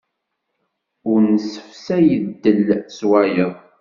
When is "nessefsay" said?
1.33-2.07